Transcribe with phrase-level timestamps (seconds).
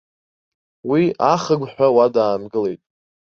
[0.89, 1.03] Уи
[1.33, 2.81] ахыгәҳәа уа даангылеит.